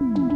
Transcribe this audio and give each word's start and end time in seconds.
Mm-hmm. 0.00 0.33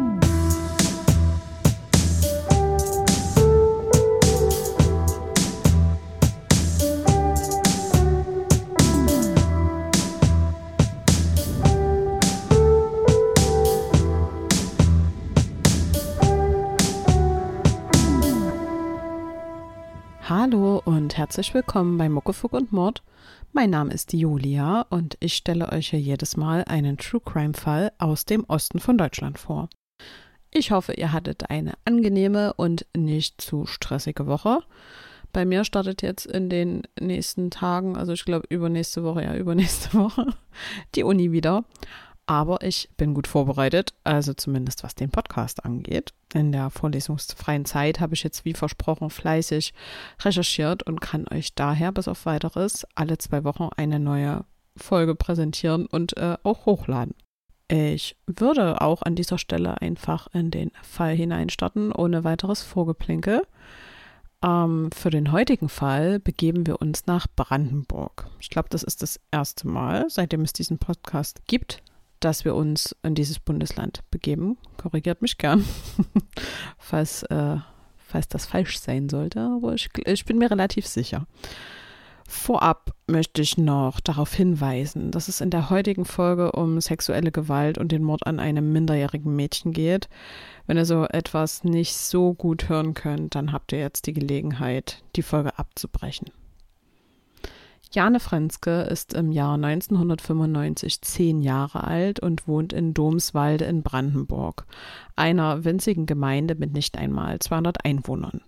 Herzlich 21.29 21.53
willkommen 21.53 21.99
bei 21.99 22.09
Muckefuck 22.09 22.55
und 22.55 22.73
Mord. 22.73 23.03
Mein 23.53 23.69
Name 23.69 23.93
ist 23.93 24.15
Julia 24.15 24.87
und 24.89 25.19
ich 25.21 25.35
stelle 25.35 25.71
euch 25.71 25.91
hier 25.91 26.01
jedes 26.01 26.39
Mal 26.39 26.65
einen 26.65 26.97
True 26.97 27.21
Crime 27.23 27.53
Fall 27.53 27.93
aus 27.99 28.25
dem 28.25 28.47
Osten 28.49 28.79
von 28.79 28.97
Deutschland 28.97 29.39
vor. 29.39 29.69
Ich 30.51 30.71
hoffe, 30.71 30.95
ihr 30.95 31.13
hattet 31.13 31.51
eine 31.51 31.75
angenehme 31.85 32.55
und 32.55 32.87
nicht 32.97 33.43
zu 33.43 33.67
stressige 33.67 34.27
Woche. 34.27 34.61
Bei 35.35 35.45
mir 35.45 35.65
startet 35.65 36.01
jetzt 36.01 36.25
in 36.25 36.49
den 36.49 36.85
nächsten 36.99 37.51
Tagen, 37.51 37.99
also 37.99 38.13
ich 38.15 38.25
glaube 38.25 38.47
übernächste 38.49 39.05
Woche, 39.05 39.25
ja, 39.25 39.35
übernächste 39.37 39.99
Woche, 39.99 40.29
die 40.95 41.05
Uni 41.05 41.31
wieder. 41.31 41.67
Aber 42.29 42.63
ich 42.63 42.91
bin 42.99 43.15
gut 43.15 43.27
vorbereitet, 43.27 43.95
also 44.05 44.35
zumindest 44.35 44.85
was 44.85 44.95
den 44.95 45.09
Podcast 45.09 45.65
angeht. 45.65 46.13
In 46.35 46.53
der 46.53 46.69
vorlesungsfreien 46.69 47.65
Zeit 47.65 48.01
habe 48.01 48.15
ich 48.15 48.23
jetzt 48.23 48.45
wie 48.45 48.53
versprochen 48.53 49.09
fleißig 49.09 49.73
recherchiert 50.21 50.83
und 50.83 51.01
kann 51.01 51.27
euch 51.33 51.55
daher 51.55 51.91
bis 51.91 52.07
auf 52.07 52.27
weiteres 52.27 52.87
alle 52.95 53.17
zwei 53.17 53.45
Wochen 53.45 53.71
eine 53.75 53.99
neue 53.99 54.45
Folge 54.77 55.15
präsentieren 55.15 55.87
und 55.87 56.19
äh, 56.19 56.37
auch 56.43 56.67
hochladen. 56.67 57.15
Ich 57.69 58.15
würde 58.27 58.83
auch 58.83 59.01
an 59.01 59.15
dieser 59.15 59.39
Stelle 59.39 59.81
einfach 59.81 60.29
in 60.35 60.51
den 60.51 60.71
Fall 60.83 61.15
hineinstarten, 61.15 61.93
ohne 61.93 62.25
weiteres 62.25 62.61
Vorgeplinke. 62.61 63.41
Ähm, 64.45 64.91
für 64.95 65.09
den 65.09 65.33
heutigen 65.33 65.71
Fall 65.71 66.21
begeben 66.21 66.67
wir 66.67 66.83
uns 66.83 67.07
nach 67.07 67.27
Brandenburg. 67.37 68.27
Ich 68.39 68.51
glaube, 68.51 68.69
das 68.69 68.83
ist 68.83 69.01
das 69.01 69.19
erste 69.31 69.67
Mal, 69.67 70.05
seitdem 70.11 70.43
es 70.43 70.53
diesen 70.53 70.77
Podcast 70.77 71.47
gibt, 71.47 71.83
dass 72.21 72.45
wir 72.45 72.55
uns 72.55 72.97
in 73.03 73.15
dieses 73.15 73.39
Bundesland 73.39 74.01
begeben. 74.11 74.57
Korrigiert 74.77 75.23
mich 75.23 75.39
gern, 75.39 75.65
falls, 76.79 77.23
äh, 77.25 77.57
falls 77.97 78.29
das 78.29 78.47
falsch 78.47 78.79
sein 78.79 79.09
sollte, 79.09 79.41
aber 79.41 79.75
ich, 79.75 79.89
ich 80.07 80.25
bin 80.25 80.39
mir 80.39 80.51
relativ 80.51 80.87
sicher. 80.87 81.27
Vorab 82.31 82.93
möchte 83.07 83.41
ich 83.41 83.57
noch 83.57 84.01
darauf 84.01 84.35
hinweisen, 84.35 85.11
dass 85.11 85.29
es 85.29 85.41
in 85.41 85.49
der 85.49 85.71
heutigen 85.71 86.05
Folge 86.05 86.53
um 86.53 86.79
sexuelle 86.79 87.33
Gewalt 87.33 87.79
und 87.79 87.91
den 87.91 88.05
Mord 88.05 88.27
an 88.27 88.39
einem 88.39 88.71
minderjährigen 88.71 89.35
Mädchen 89.35 89.73
geht. 89.73 90.11
Wenn 90.67 90.77
ihr 90.77 90.85
so 90.85 91.07
etwas 91.07 91.65
nicht 91.65 91.97
so 91.97 92.35
gut 92.35 92.69
hören 92.69 92.93
könnt, 92.93 93.35
dann 93.35 93.51
habt 93.51 93.73
ihr 93.73 93.79
jetzt 93.79 94.07
die 94.07 94.13
Gelegenheit, 94.13 95.03
die 95.17 95.23
Folge 95.23 95.59
abzubrechen. 95.59 96.27
Jane 97.91 98.21
Frenzke 98.21 98.83
ist 98.83 99.15
im 99.15 99.33
Jahr 99.33 99.55
1995 99.55 101.01
zehn 101.01 101.41
Jahre 101.41 101.85
alt 101.85 102.21
und 102.21 102.47
wohnt 102.47 102.75
in 102.75 102.93
Domswalde 102.93 103.65
in 103.65 103.83
Brandenburg, 103.83 104.67
einer 105.17 105.65
winzigen 105.65 106.05
Gemeinde 106.05 106.55
mit 106.55 106.75
nicht 106.75 106.99
einmal 106.99 107.39
200 107.39 107.87
Einwohnern. 107.87 108.43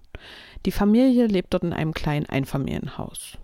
Die 0.67 0.73
Familie 0.73 1.27
lebt 1.27 1.55
dort 1.55 1.63
in 1.63 1.73
einem 1.73 1.95
kleinen 1.95 2.27
Einfamilienhaus. 2.27 3.39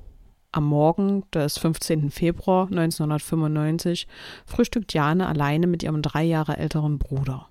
Am 0.53 0.65
Morgen 0.65 1.25
des 1.33 1.57
15. 1.57 2.11
Februar 2.11 2.67
1995 2.67 4.07
frühstückt 4.45 4.93
Jane 4.93 5.27
alleine 5.27 5.67
mit 5.67 5.83
ihrem 5.83 6.03
drei 6.03 6.25
Jahre 6.25 6.59
älteren 6.59 6.99
Bruder. 6.99 7.49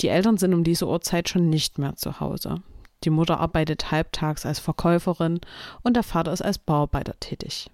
Die 0.00 0.08
Eltern 0.08 0.38
sind 0.38 0.54
um 0.54 0.64
diese 0.64 0.88
Uhrzeit 0.88 1.28
schon 1.28 1.50
nicht 1.50 1.78
mehr 1.78 1.96
zu 1.96 2.20
Hause. 2.20 2.62
Die 3.04 3.10
Mutter 3.10 3.40
arbeitet 3.40 3.90
halbtags 3.90 4.46
als 4.46 4.58
Verkäuferin 4.58 5.40
und 5.82 5.94
der 5.94 6.02
Vater 6.02 6.32
ist 6.32 6.42
als 6.42 6.58
Bauarbeiter 6.58 7.18
tätig. 7.20 7.70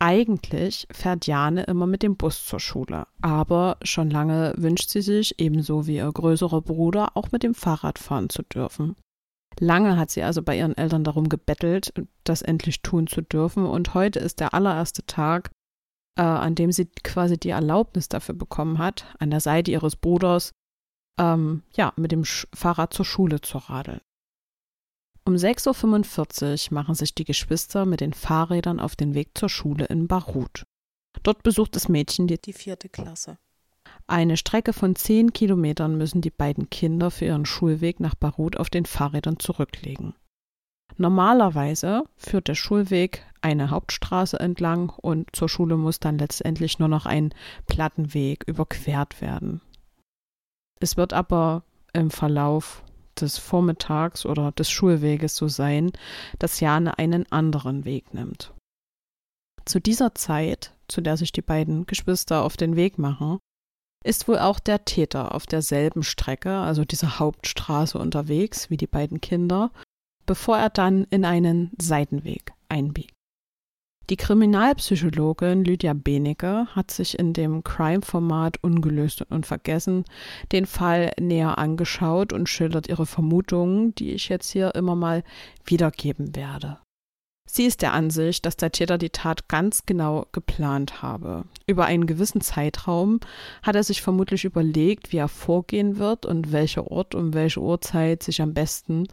Eigentlich 0.00 0.86
fährt 0.90 1.26
Jane 1.26 1.64
immer 1.64 1.86
mit 1.86 2.02
dem 2.02 2.16
Bus 2.16 2.44
zur 2.44 2.60
Schule, 2.60 3.06
aber 3.20 3.76
schon 3.82 4.10
lange 4.10 4.54
wünscht 4.56 4.90
sie 4.90 5.02
sich, 5.02 5.38
ebenso 5.38 5.86
wie 5.86 5.96
ihr 5.96 6.10
größerer 6.10 6.62
Bruder, 6.62 7.16
auch 7.16 7.32
mit 7.32 7.42
dem 7.42 7.54
Fahrrad 7.54 7.98
fahren 7.98 8.28
zu 8.28 8.42
dürfen. 8.42 8.96
Lange 9.60 9.96
hat 9.96 10.10
sie 10.10 10.22
also 10.22 10.42
bei 10.42 10.56
ihren 10.56 10.76
Eltern 10.76 11.02
darum 11.02 11.28
gebettelt, 11.28 11.92
das 12.22 12.42
endlich 12.42 12.82
tun 12.82 13.08
zu 13.08 13.22
dürfen, 13.22 13.66
und 13.66 13.94
heute 13.94 14.20
ist 14.20 14.40
der 14.40 14.54
allererste 14.54 15.04
Tag, 15.06 15.50
äh, 16.16 16.22
an 16.22 16.54
dem 16.54 16.70
sie 16.70 16.86
quasi 17.02 17.38
die 17.38 17.50
Erlaubnis 17.50 18.08
dafür 18.08 18.36
bekommen 18.36 18.78
hat, 18.78 19.04
an 19.18 19.30
der 19.30 19.40
Seite 19.40 19.72
ihres 19.72 19.96
Bruders, 19.96 20.52
ähm, 21.18 21.62
ja, 21.74 21.92
mit 21.96 22.12
dem 22.12 22.24
Sch 22.24 22.46
Fahrrad 22.54 22.94
zur 22.94 23.04
Schule 23.04 23.40
zu 23.40 23.58
radeln. 23.58 24.00
Um 25.28 25.34
6.45 25.34 26.70
Uhr 26.70 26.74
machen 26.74 26.94
sich 26.94 27.14
die 27.14 27.26
Geschwister 27.26 27.84
mit 27.84 28.00
den 28.00 28.14
Fahrrädern 28.14 28.80
auf 28.80 28.96
den 28.96 29.12
Weg 29.12 29.36
zur 29.36 29.50
Schule 29.50 29.84
in 29.84 30.08
Barut. 30.08 30.64
Dort 31.22 31.42
besucht 31.42 31.76
das 31.76 31.90
Mädchen 31.90 32.26
die, 32.28 32.40
die 32.40 32.54
vierte 32.54 32.88
Klasse. 32.88 33.36
Eine 34.06 34.38
Strecke 34.38 34.72
von 34.72 34.96
zehn 34.96 35.34
Kilometern 35.34 35.98
müssen 35.98 36.22
die 36.22 36.30
beiden 36.30 36.70
Kinder 36.70 37.10
für 37.10 37.26
ihren 37.26 37.44
Schulweg 37.44 38.00
nach 38.00 38.14
Barut 38.14 38.56
auf 38.56 38.70
den 38.70 38.86
Fahrrädern 38.86 39.38
zurücklegen. 39.38 40.14
Normalerweise 40.96 42.04
führt 42.16 42.48
der 42.48 42.54
Schulweg 42.54 43.26
eine 43.42 43.68
Hauptstraße 43.68 44.40
entlang 44.40 44.88
und 44.96 45.28
zur 45.36 45.50
Schule 45.50 45.76
muss 45.76 46.00
dann 46.00 46.16
letztendlich 46.16 46.78
nur 46.78 46.88
noch 46.88 47.04
ein 47.04 47.34
Plattenweg 47.66 48.44
überquert 48.46 49.20
werden. 49.20 49.60
Es 50.80 50.96
wird 50.96 51.12
aber 51.12 51.64
im 51.92 52.10
Verlauf 52.10 52.82
des 53.20 53.38
Vormittags 53.38 54.26
oder 54.26 54.52
des 54.52 54.70
Schulweges 54.70 55.36
so 55.36 55.48
sein, 55.48 55.92
dass 56.38 56.60
Jane 56.60 56.98
einen 56.98 57.30
anderen 57.30 57.84
Weg 57.84 58.14
nimmt. 58.14 58.52
Zu 59.64 59.80
dieser 59.80 60.14
Zeit, 60.14 60.72
zu 60.88 61.00
der 61.00 61.16
sich 61.16 61.32
die 61.32 61.42
beiden 61.42 61.86
Geschwister 61.86 62.42
auf 62.42 62.56
den 62.56 62.76
Weg 62.76 62.98
machen, 62.98 63.38
ist 64.04 64.28
wohl 64.28 64.38
auch 64.38 64.60
der 64.60 64.84
Täter 64.84 65.34
auf 65.34 65.46
derselben 65.46 66.02
Strecke, 66.02 66.56
also 66.56 66.84
dieser 66.84 67.18
Hauptstraße 67.18 67.98
unterwegs 67.98 68.70
wie 68.70 68.76
die 68.76 68.86
beiden 68.86 69.20
Kinder, 69.20 69.70
bevor 70.24 70.56
er 70.56 70.70
dann 70.70 71.04
in 71.10 71.24
einen 71.24 71.72
Seitenweg 71.80 72.52
einbiegt. 72.68 73.17
Die 74.10 74.16
Kriminalpsychologin 74.16 75.66
Lydia 75.66 75.92
Benecke 75.92 76.66
hat 76.74 76.90
sich 76.90 77.18
in 77.18 77.34
dem 77.34 77.62
Crime-Format 77.62 78.56
Ungelöst 78.62 79.20
und 79.20 79.30
Unvergessen 79.30 80.04
den 80.50 80.64
Fall 80.64 81.12
näher 81.20 81.58
angeschaut 81.58 82.32
und 82.32 82.48
schildert 82.48 82.88
ihre 82.88 83.04
Vermutungen, 83.04 83.94
die 83.96 84.12
ich 84.12 84.30
jetzt 84.30 84.50
hier 84.50 84.74
immer 84.74 84.96
mal 84.96 85.24
wiedergeben 85.66 86.34
werde. 86.34 86.78
Sie 87.50 87.66
ist 87.66 87.82
der 87.82 87.92
Ansicht, 87.92 88.46
dass 88.46 88.56
der 88.56 88.72
Täter 88.72 88.96
die 88.96 89.10
Tat 89.10 89.46
ganz 89.48 89.84
genau 89.84 90.26
geplant 90.32 91.02
habe. 91.02 91.44
Über 91.66 91.84
einen 91.84 92.06
gewissen 92.06 92.40
Zeitraum 92.40 93.20
hat 93.62 93.76
er 93.76 93.84
sich 93.84 94.00
vermutlich 94.00 94.44
überlegt, 94.44 95.12
wie 95.12 95.18
er 95.18 95.28
vorgehen 95.28 95.98
wird 95.98 96.24
und 96.24 96.50
welcher 96.50 96.90
Ort 96.90 97.14
und 97.14 97.34
welche 97.34 97.60
Uhrzeit 97.60 98.22
sich 98.22 98.40
am 98.40 98.54
besten 98.54 99.06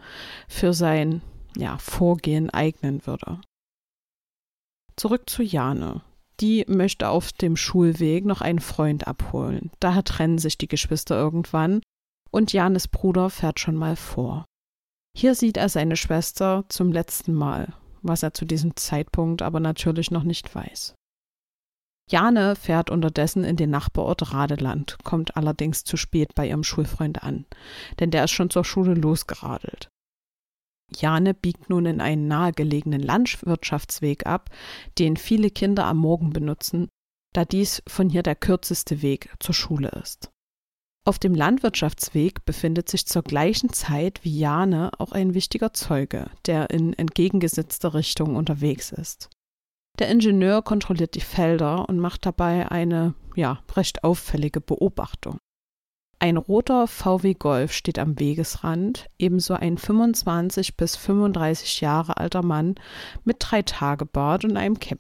für 0.48 0.72
sein 0.72 1.22
ja, 1.58 1.78
Vorgehen 1.80 2.50
eignen 2.50 3.06
würde. 3.06 3.40
Zurück 4.98 5.30
zu 5.30 5.44
Jane. 5.44 6.02
Die 6.40 6.66
möchte 6.68 7.10
auf 7.10 7.32
dem 7.32 7.56
Schulweg 7.56 8.26
noch 8.26 8.42
einen 8.42 8.60
Freund 8.60 9.08
abholen. 9.08 9.72
Daher 9.80 10.04
trennen 10.04 10.38
sich 10.38 10.58
die 10.58 10.68
Geschwister 10.68 11.16
irgendwann 11.18 11.82
und 12.32 12.54
Janes 12.54 12.88
Bruder 12.88 13.30
fährt 13.30 13.60
schon 13.60 13.76
mal 13.76 13.96
vor. 13.96 14.46
Hier 15.18 15.36
sieht 15.36 15.58
er 15.58 15.70
seine 15.70 15.96
Schwester 15.96 16.66
zum 16.68 16.92
letzten 16.92 17.34
Mal, 17.34 17.74
was 18.02 18.24
er 18.24 18.34
zu 18.34 18.44
diesem 18.46 18.76
Zeitpunkt 18.76 19.42
aber 19.42 19.62
natürlich 19.62 20.12
noch 20.12 20.24
nicht 20.24 20.54
weiß. 20.54 20.96
Jane 22.12 22.56
fährt 22.56 22.90
unterdessen 22.90 23.44
in 23.44 23.56
den 23.56 23.72
Nachbarort 23.72 24.34
Radeland, 24.34 24.98
kommt 25.04 25.38
allerdings 25.38 25.86
zu 25.86 25.98
spät 25.98 26.36
bei 26.36 26.48
ihrem 26.48 26.64
Schulfreund 26.64 27.24
an, 27.24 27.46
denn 28.00 28.12
der 28.12 28.26
ist 28.26 28.32
schon 28.32 28.50
zur 28.50 28.64
Schule 28.64 28.94
losgeradelt. 28.94 29.90
Jane 30.94 31.34
biegt 31.34 31.70
nun 31.70 31.86
in 31.86 32.02
einen 32.02 32.28
nahegelegenen 32.28 33.02
Landwirtschaftsweg 33.02 34.26
ab, 34.26 34.50
den 35.00 35.18
viele 35.18 35.50
Kinder 35.50 35.86
am 35.86 35.98
Morgen 35.98 36.32
benutzen, 36.32 36.90
da 37.34 37.46
dies 37.46 37.84
von 37.88 38.10
hier 38.10 38.24
der 38.24 38.36
kürzeste 38.36 39.02
Weg 39.02 39.34
zur 39.40 39.54
Schule 39.54 39.90
ist. 40.02 40.32
Auf 41.08 41.20
dem 41.20 41.36
Landwirtschaftsweg 41.36 42.46
befindet 42.46 42.90
sich 42.90 43.06
zur 43.06 43.22
gleichen 43.22 43.72
Zeit 43.72 44.24
wie 44.24 44.40
Jane 44.40 44.90
auch 44.98 45.12
ein 45.12 45.36
wichtiger 45.36 45.72
Zeuge, 45.72 46.32
der 46.48 46.72
in 46.72 46.94
entgegengesetzter 46.94 47.94
Richtung 47.94 48.36
unterwegs 48.36 48.92
ist. 48.92 49.30
Der 50.00 50.10
Ingenieur 50.10 50.64
kontrolliert 50.64 51.14
die 51.16 51.22
Felder 51.22 51.88
und 51.88 52.00
macht 52.00 52.26
dabei 52.26 52.72
eine, 52.72 53.14
ja, 53.36 53.60
recht 53.76 54.04
auffällige 54.04 54.62
Beobachtung. 54.62 55.38
Ein 56.20 56.38
roter 56.38 56.88
VW 56.88 57.34
Golf 57.34 57.74
steht 57.74 58.00
am 58.00 58.20
Wegesrand, 58.20 59.10
ebenso 59.20 59.54
ein 59.54 59.78
25 59.78 60.78
bis 60.78 60.96
35 60.96 61.82
Jahre 61.82 62.18
alter 62.18 62.42
Mann 62.42 62.76
mit 63.26 63.38
drei 63.40 63.62
Tagebart 63.62 64.46
und 64.46 64.58
einem 64.58 64.80
Cap. 64.80 65.00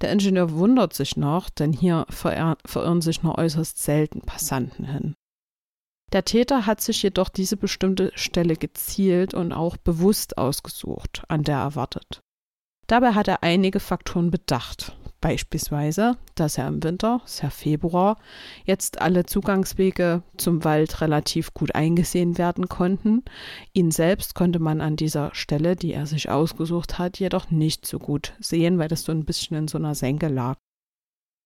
Der 0.00 0.12
Ingenieur 0.12 0.52
wundert 0.52 0.94
sich 0.94 1.16
noch, 1.16 1.50
denn 1.50 1.72
hier 1.72 2.06
verirren 2.08 3.00
sich 3.00 3.22
nur 3.22 3.38
äußerst 3.38 3.78
selten 3.78 4.20
Passanten 4.20 4.84
hin. 4.84 5.14
Der 6.12 6.24
Täter 6.24 6.66
hat 6.66 6.80
sich 6.80 7.02
jedoch 7.02 7.28
diese 7.28 7.56
bestimmte 7.56 8.12
Stelle 8.14 8.56
gezielt 8.56 9.32
und 9.32 9.52
auch 9.52 9.76
bewusst 9.76 10.36
ausgesucht, 10.36 11.22
an 11.28 11.42
der 11.42 11.58
er 11.58 11.74
wartet. 11.74 12.20
Dabei 12.86 13.14
hat 13.14 13.28
er 13.28 13.42
einige 13.42 13.80
Faktoren 13.80 14.30
bedacht. 14.30 14.96
Beispielsweise, 15.22 16.18
dass 16.34 16.58
er 16.58 16.66
im 16.66 16.82
Winter, 16.82 17.22
ja 17.40 17.48
Februar, 17.48 18.18
jetzt 18.64 19.00
alle 19.00 19.24
Zugangswege 19.24 20.24
zum 20.36 20.64
Wald 20.64 21.00
relativ 21.00 21.54
gut 21.54 21.76
eingesehen 21.76 22.38
werden 22.38 22.68
konnten. 22.68 23.22
Ihn 23.72 23.92
selbst 23.92 24.34
konnte 24.34 24.58
man 24.58 24.80
an 24.80 24.96
dieser 24.96 25.32
Stelle, 25.32 25.76
die 25.76 25.92
er 25.92 26.06
sich 26.06 26.28
ausgesucht 26.28 26.98
hat, 26.98 27.20
jedoch 27.20 27.52
nicht 27.52 27.86
so 27.86 28.00
gut 28.00 28.34
sehen, 28.40 28.80
weil 28.80 28.88
das 28.88 29.04
so 29.04 29.12
ein 29.12 29.24
bisschen 29.24 29.56
in 29.56 29.68
so 29.68 29.78
einer 29.78 29.94
Senke 29.94 30.26
lag. 30.26 30.56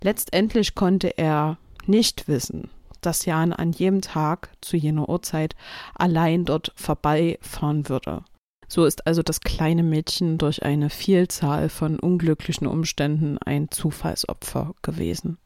Letztendlich 0.02 0.74
konnte 0.74 1.18
er 1.18 1.58
nicht 1.84 2.28
wissen, 2.28 2.70
dass 3.02 3.26
Jan 3.26 3.52
an 3.52 3.72
jedem 3.72 4.00
Tag 4.00 4.50
zu 4.62 4.78
jener 4.78 5.06
Uhrzeit 5.06 5.54
allein 5.94 6.46
dort 6.46 6.72
vorbeifahren 6.76 7.90
würde. 7.90 8.24
So 8.68 8.84
ist 8.84 9.06
also 9.06 9.22
das 9.22 9.40
kleine 9.40 9.82
Mädchen 9.82 10.38
durch 10.38 10.64
eine 10.64 10.90
Vielzahl 10.90 11.68
von 11.68 12.00
unglücklichen 12.00 12.66
Umständen 12.66 13.38
ein 13.38 13.70
Zufallsopfer 13.70 14.74
gewesen. 14.82 15.38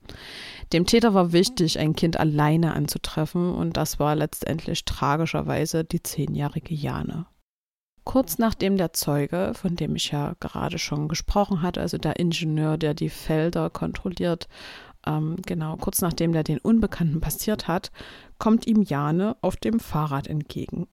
Dem 0.72 0.86
Täter 0.86 1.14
war 1.14 1.32
wichtig, 1.32 1.78
ein 1.78 1.94
Kind 1.94 2.18
alleine 2.18 2.74
anzutreffen, 2.74 3.52
und 3.54 3.76
das 3.76 3.98
war 3.98 4.14
letztendlich 4.14 4.84
tragischerweise 4.84 5.84
die 5.84 6.02
zehnjährige 6.02 6.74
Jane. 6.74 7.26
Kurz 8.04 8.38
nachdem 8.38 8.76
der 8.76 8.92
Zeuge, 8.92 9.52
von 9.54 9.76
dem 9.76 9.94
ich 9.94 10.10
ja 10.10 10.34
gerade 10.40 10.78
schon 10.78 11.06
gesprochen 11.06 11.62
hatte, 11.62 11.80
also 11.80 11.98
der 11.98 12.18
Ingenieur, 12.18 12.78
der 12.78 12.94
die 12.94 13.10
Felder 13.10 13.68
kontrolliert, 13.68 14.48
ähm, 15.06 15.36
genau, 15.46 15.76
kurz 15.76 16.00
nachdem 16.00 16.32
der 16.32 16.42
den 16.42 16.58
Unbekannten 16.58 17.20
passiert 17.20 17.68
hat, 17.68 17.90
kommt 18.38 18.66
ihm 18.66 18.82
Jane 18.82 19.36
auf 19.42 19.56
dem 19.56 19.80
Fahrrad 19.80 20.26
entgegen. 20.26 20.88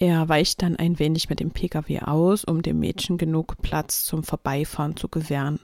Er 0.00 0.28
weicht 0.28 0.62
dann 0.62 0.76
ein 0.76 1.00
wenig 1.00 1.28
mit 1.28 1.40
dem 1.40 1.50
Pkw 1.50 2.00
aus, 2.02 2.44
um 2.44 2.62
dem 2.62 2.78
Mädchen 2.78 3.18
genug 3.18 3.60
Platz 3.62 4.04
zum 4.04 4.22
Vorbeifahren 4.22 4.96
zu 4.96 5.08
gewähren. 5.08 5.58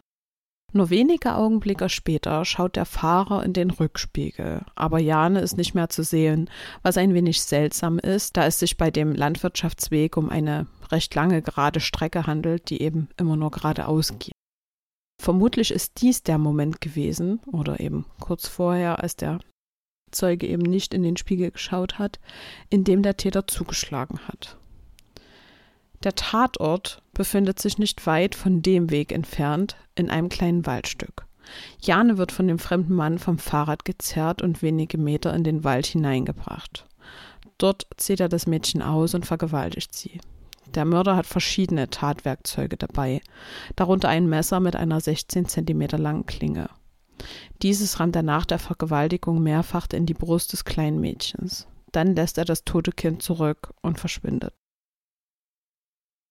Nur 0.72 0.90
wenige 0.90 1.36
Augenblicke 1.36 1.88
später 1.88 2.44
schaut 2.44 2.74
der 2.74 2.84
Fahrer 2.84 3.44
in 3.44 3.52
den 3.52 3.70
Rückspiegel, 3.70 4.66
aber 4.74 4.98
Jane 4.98 5.38
ist 5.38 5.56
nicht 5.56 5.76
mehr 5.76 5.88
zu 5.88 6.02
sehen, 6.02 6.50
was 6.82 6.96
ein 6.96 7.14
wenig 7.14 7.42
seltsam 7.42 8.00
ist, 8.00 8.36
da 8.36 8.44
es 8.44 8.58
sich 8.58 8.76
bei 8.76 8.90
dem 8.90 9.14
Landwirtschaftsweg 9.14 10.16
um 10.16 10.30
eine 10.30 10.66
recht 10.90 11.14
lange 11.14 11.40
gerade 11.40 11.78
Strecke 11.78 12.26
handelt, 12.26 12.70
die 12.70 12.82
eben 12.82 13.08
immer 13.16 13.36
nur 13.36 13.52
geradeaus 13.52 14.18
geht. 14.18 14.34
Vermutlich 15.22 15.70
ist 15.70 16.02
dies 16.02 16.24
der 16.24 16.38
Moment 16.38 16.80
gewesen, 16.80 17.40
oder 17.46 17.78
eben 17.78 18.04
kurz 18.18 18.48
vorher, 18.48 18.98
als 18.98 19.14
der 19.14 19.38
Zeuge 20.14 20.46
eben 20.46 20.62
nicht 20.62 20.94
in 20.94 21.02
den 21.02 21.16
Spiegel 21.16 21.50
geschaut 21.50 21.98
hat, 21.98 22.18
in 22.70 22.84
dem 22.84 23.02
der 23.02 23.16
Täter 23.16 23.46
zugeschlagen 23.46 24.20
hat. 24.26 24.56
Der 26.02 26.14
Tatort 26.14 27.02
befindet 27.12 27.60
sich 27.60 27.78
nicht 27.78 28.06
weit 28.06 28.34
von 28.34 28.62
dem 28.62 28.90
Weg 28.90 29.12
entfernt, 29.12 29.76
in 29.94 30.10
einem 30.10 30.28
kleinen 30.28 30.66
Waldstück. 30.66 31.26
Jane 31.80 32.18
wird 32.18 32.32
von 32.32 32.48
dem 32.48 32.58
fremden 32.58 32.94
Mann 32.94 33.18
vom 33.18 33.38
Fahrrad 33.38 33.84
gezerrt 33.84 34.42
und 34.42 34.62
wenige 34.62 34.98
Meter 34.98 35.34
in 35.34 35.44
den 35.44 35.64
Wald 35.64 35.86
hineingebracht. 35.86 36.86
Dort 37.58 37.86
zieht 37.96 38.20
er 38.20 38.28
das 38.28 38.46
Mädchen 38.46 38.82
aus 38.82 39.14
und 39.14 39.26
vergewaltigt 39.26 39.94
sie. 39.94 40.20
Der 40.74 40.84
Mörder 40.84 41.16
hat 41.16 41.26
verschiedene 41.26 41.88
Tatwerkzeuge 41.88 42.76
dabei, 42.76 43.20
darunter 43.76 44.08
ein 44.08 44.28
Messer 44.28 44.60
mit 44.60 44.74
einer 44.74 45.00
16 45.00 45.46
Zentimeter 45.46 45.98
langen 45.98 46.26
Klinge. 46.26 46.68
Dieses 47.62 48.00
rammt 48.00 48.16
er 48.16 48.22
nach 48.22 48.46
der 48.46 48.58
Vergewaltigung 48.58 49.42
mehrfach 49.42 49.86
in 49.92 50.06
die 50.06 50.14
Brust 50.14 50.52
des 50.52 50.64
kleinen 50.64 51.00
Mädchens. 51.00 51.66
Dann 51.92 52.14
lässt 52.16 52.38
er 52.38 52.44
das 52.44 52.64
tote 52.64 52.92
Kind 52.92 53.22
zurück 53.22 53.72
und 53.82 53.98
verschwindet. 53.98 54.54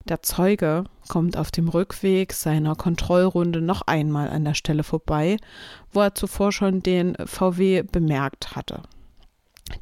Der 0.05 0.21
Zeuge 0.21 0.83
kommt 1.07 1.37
auf 1.37 1.49
dem 1.49 1.69
Rückweg 1.69 2.33
seiner 2.33 2.75
Kontrollrunde 2.75 3.61
noch 3.61 3.83
einmal 3.83 4.29
an 4.29 4.43
der 4.43 4.53
Stelle 4.53 4.83
vorbei, 4.83 5.37
wo 5.91 6.01
er 6.01 6.13
zuvor 6.13 6.51
schon 6.51 6.83
den 6.83 7.15
VW 7.25 7.83
bemerkt 7.83 8.55
hatte. 8.55 8.83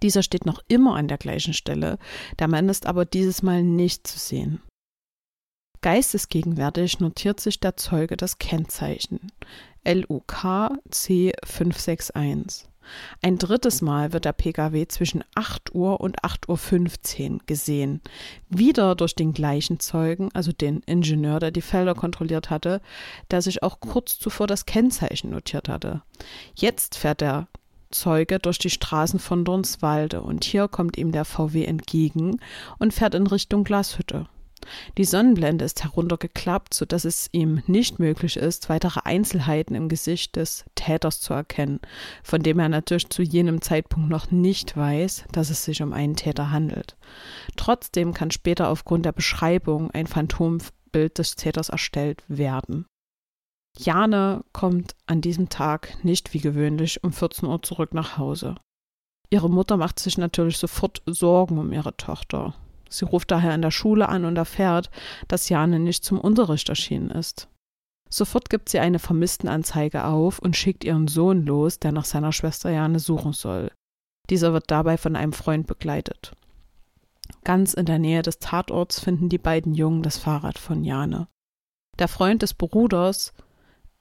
Dieser 0.03 0.21
steht 0.21 0.45
noch 0.45 0.61
immer 0.67 0.95
an 0.95 1.07
der 1.07 1.17
gleichen 1.17 1.53
Stelle, 1.55 1.97
der 2.37 2.47
Mann 2.47 2.69
ist 2.69 2.85
aber 2.85 3.05
dieses 3.05 3.41
Mal 3.41 3.63
nicht 3.63 4.05
zu 4.05 4.19
sehen. 4.19 4.61
Geistesgegenwärtig 5.81 6.99
notiert 6.99 7.39
sich 7.39 7.59
der 7.59 7.75
Zeuge 7.75 8.15
das 8.15 8.37
Kennzeichen. 8.37 9.31
LUK 9.83 10.77
C561. 10.91 12.65
Ein 13.21 13.37
drittes 13.37 13.81
Mal 13.81 14.13
wird 14.13 14.25
der 14.25 14.33
Pkw 14.33 14.87
zwischen 14.87 15.23
8 15.35 15.73
Uhr 15.73 16.01
und 16.01 16.23
8.15 16.23 17.31
Uhr 17.31 17.39
gesehen. 17.45 18.01
Wieder 18.49 18.95
durch 18.95 19.15
den 19.15 19.33
gleichen 19.33 19.79
Zeugen, 19.79 20.29
also 20.33 20.51
den 20.51 20.81
Ingenieur, 20.81 21.39
der 21.39 21.51
die 21.51 21.61
Felder 21.61 21.95
kontrolliert 21.95 22.49
hatte, 22.49 22.81
der 23.31 23.41
sich 23.41 23.63
auch 23.63 23.79
kurz 23.79 24.19
zuvor 24.19 24.47
das 24.47 24.65
Kennzeichen 24.65 25.31
notiert 25.31 25.69
hatte. 25.69 26.01
Jetzt 26.55 26.95
fährt 26.95 27.21
der 27.21 27.47
Zeuge 27.91 28.39
durch 28.39 28.57
die 28.57 28.69
Straßen 28.69 29.19
von 29.19 29.45
Dornswalde 29.45 30.21
und 30.21 30.43
hier 30.43 30.67
kommt 30.67 30.97
ihm 30.97 31.11
der 31.11 31.25
VW 31.25 31.65
entgegen 31.65 32.39
und 32.79 32.93
fährt 32.93 33.15
in 33.15 33.27
Richtung 33.27 33.63
Glashütte. 33.63 34.27
Die 34.97 35.05
Sonnenblende 35.05 35.65
ist 35.65 35.83
heruntergeklappt, 35.83 36.73
sodass 36.73 37.05
es 37.05 37.29
ihm 37.31 37.61
nicht 37.67 37.99
möglich 37.99 38.37
ist, 38.37 38.69
weitere 38.69 39.01
Einzelheiten 39.03 39.75
im 39.75 39.89
Gesicht 39.89 40.35
des 40.35 40.65
Täters 40.75 41.21
zu 41.21 41.33
erkennen, 41.33 41.79
von 42.23 42.41
dem 42.41 42.59
er 42.59 42.69
natürlich 42.69 43.09
zu 43.09 43.21
jenem 43.21 43.61
Zeitpunkt 43.61 44.09
noch 44.09 44.31
nicht 44.31 44.75
weiß, 44.75 45.25
dass 45.31 45.49
es 45.49 45.63
sich 45.65 45.81
um 45.81 45.93
einen 45.93 46.15
Täter 46.15 46.51
handelt. 46.51 46.95
Trotzdem 47.55 48.13
kann 48.13 48.31
später 48.31 48.69
aufgrund 48.69 49.05
der 49.05 49.11
Beschreibung 49.11 49.91
ein 49.91 50.07
Phantombild 50.07 51.17
des 51.17 51.35
Täters 51.35 51.69
erstellt 51.69 52.23
werden. 52.27 52.85
Jane 53.77 54.43
kommt 54.51 54.95
an 55.05 55.21
diesem 55.21 55.49
Tag 55.49 56.03
nicht 56.03 56.33
wie 56.33 56.39
gewöhnlich 56.39 57.03
um 57.03 57.13
14 57.13 57.47
Uhr 57.47 57.61
zurück 57.63 57.93
nach 57.93 58.17
Hause. 58.17 58.55
Ihre 59.29 59.49
Mutter 59.49 59.77
macht 59.77 59.99
sich 59.99 60.17
natürlich 60.17 60.57
sofort 60.57 61.01
Sorgen 61.05 61.57
um 61.57 61.71
ihre 61.71 61.95
Tochter. 61.95 62.53
Sie 62.91 63.05
ruft 63.05 63.31
daher 63.31 63.55
in 63.55 63.61
der 63.61 63.71
Schule 63.71 64.09
an 64.09 64.25
und 64.25 64.37
erfährt, 64.37 64.89
dass 65.27 65.49
Jane 65.49 65.79
nicht 65.79 66.03
zum 66.03 66.19
Unterricht 66.19 66.69
erschienen 66.69 67.09
ist. 67.09 67.47
Sofort 68.09 68.49
gibt 68.49 68.67
sie 68.67 68.79
eine 68.79 68.99
Vermisstenanzeige 68.99 70.03
auf 70.03 70.39
und 70.39 70.57
schickt 70.57 70.83
ihren 70.83 71.07
Sohn 71.07 71.45
los, 71.45 71.79
der 71.79 71.93
nach 71.93 72.03
seiner 72.03 72.33
Schwester 72.33 72.69
Jane 72.69 72.99
suchen 72.99 73.31
soll. 73.31 73.71
Dieser 74.29 74.51
wird 74.51 74.69
dabei 74.69 74.97
von 74.97 75.15
einem 75.15 75.33
Freund 75.33 75.65
begleitet. 75.65 76.33
Ganz 77.45 77.73
in 77.73 77.85
der 77.85 77.99
Nähe 77.99 78.21
des 78.21 78.39
Tatorts 78.39 78.99
finden 78.99 79.29
die 79.29 79.37
beiden 79.37 79.73
Jungen 79.73 80.03
das 80.03 80.17
Fahrrad 80.17 80.59
von 80.59 80.83
Jane. 80.83 81.27
Der 81.99 82.09
Freund 82.09 82.41
des 82.41 82.53
Bruders 82.53 83.33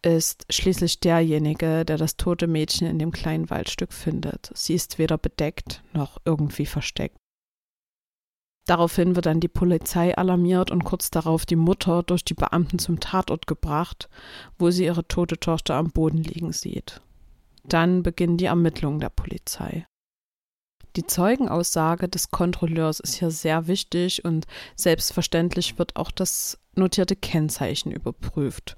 ist 0.03 0.47
schließlich 0.51 1.01
derjenige, 1.01 1.85
der 1.85 1.97
das 1.97 2.17
tote 2.17 2.47
Mädchen 2.47 2.87
in 2.87 2.99
dem 2.99 3.13
kleinen 3.13 3.51
Waldstück 3.51 3.93
findet. 3.93 4.51
Sie 4.55 4.75
ist 4.75 4.99
weder 4.99 5.19
bedeckt 5.19 5.83
noch 5.93 6.19
irgendwie 6.25 6.67
versteckt. 6.67 7.17
Daraufhin 8.67 9.17
wird 9.17 9.27
dann 9.27 9.41
die 9.41 9.49
Polizei 9.49 10.17
alarmiert 10.17 10.71
und 10.71 10.85
kurz 10.85 11.11
darauf 11.11 11.47
die 11.47 11.57
Mutter 11.57 12.03
durch 12.03 12.25
die 12.25 12.35
Beamten 12.35 12.79
zum 12.79 13.01
Tatort 13.01 13.47
gebracht, 13.47 14.09
wo 14.59 14.71
sie 14.71 14.85
ihre 14.85 15.07
tote 15.09 15.39
Tochter 15.39 15.75
am 15.75 15.91
Boden 15.91 16.23
liegen 16.23 16.53
sieht. 16.53 17.01
Dann 17.65 18.03
beginnen 18.03 18.37
die 18.37 18.47
Ermittlungen 18.47 19.01
der 19.01 19.11
Polizei. 19.11 19.87
Die 20.97 21.07
Zeugenaussage 21.07 22.09
des 22.09 22.31
Kontrolleurs 22.31 22.99
ist 22.99 23.15
hier 23.15 23.31
sehr 23.31 23.69
wichtig 23.69 24.25
und 24.25 24.47
selbstverständlich 24.75 25.79
wird 25.79 25.95
auch 25.97 26.11
das 26.11 26.59
notierte 26.75 27.15
Kennzeichen 27.15 27.93
überprüft. 27.93 28.77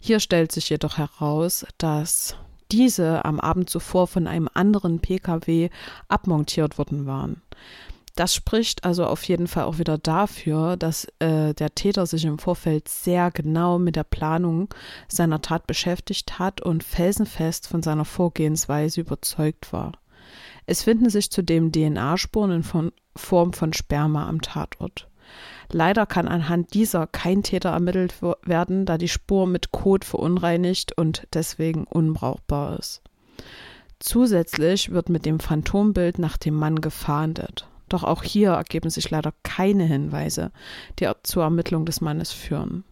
Hier 0.00 0.20
stellt 0.20 0.52
sich 0.52 0.70
jedoch 0.70 0.96
heraus, 0.96 1.66
dass 1.76 2.36
diese 2.72 3.24
am 3.24 3.40
Abend 3.40 3.68
zuvor 3.68 4.06
von 4.06 4.26
einem 4.26 4.48
anderen 4.54 5.00
Pkw 5.00 5.68
abmontiert 6.08 6.78
worden 6.78 7.06
waren. 7.06 7.42
Das 8.16 8.34
spricht 8.34 8.84
also 8.84 9.06
auf 9.06 9.22
jeden 9.24 9.46
Fall 9.46 9.64
auch 9.64 9.78
wieder 9.78 9.96
dafür, 9.96 10.76
dass 10.76 11.06
äh, 11.20 11.54
der 11.54 11.74
Täter 11.74 12.06
sich 12.06 12.24
im 12.24 12.38
Vorfeld 12.38 12.88
sehr 12.88 13.30
genau 13.30 13.78
mit 13.78 13.96
der 13.96 14.04
Planung 14.04 14.68
seiner 15.08 15.40
Tat 15.40 15.66
beschäftigt 15.66 16.38
hat 16.38 16.60
und 16.60 16.84
felsenfest 16.84 17.68
von 17.68 17.82
seiner 17.82 18.04
Vorgehensweise 18.04 19.00
überzeugt 19.00 19.72
war. 19.72 19.92
Es 20.66 20.82
finden 20.82 21.08
sich 21.10 21.30
zudem 21.30 21.72
DNA-Spuren 21.72 22.50
in 22.50 22.92
Form 23.16 23.52
von 23.52 23.72
Sperma 23.72 24.28
am 24.28 24.40
Tatort. 24.42 25.08
Leider 25.72 26.06
kann 26.06 26.26
anhand 26.26 26.74
dieser 26.74 27.06
kein 27.06 27.42
Täter 27.42 27.70
ermittelt 27.70 28.14
werden, 28.44 28.86
da 28.86 28.98
die 28.98 29.08
Spur 29.08 29.46
mit 29.46 29.70
Kot 29.70 30.04
verunreinigt 30.04 30.96
und 30.96 31.26
deswegen 31.32 31.84
unbrauchbar 31.84 32.78
ist. 32.78 33.02
Zusätzlich 34.00 34.90
wird 34.90 35.08
mit 35.08 35.26
dem 35.26 35.38
Phantombild 35.38 36.18
nach 36.18 36.36
dem 36.36 36.54
Mann 36.54 36.80
gefahndet. 36.80 37.69
Doch 37.90 38.04
auch 38.04 38.22
hier 38.22 38.52
ergeben 38.52 38.88
sich 38.88 39.10
leider 39.10 39.34
keine 39.42 39.84
Hinweise, 39.84 40.52
die 40.98 41.10
zur 41.24 41.42
Ermittlung 41.42 41.84
des 41.84 42.00
Mannes 42.00 42.32
führen. 42.32 42.84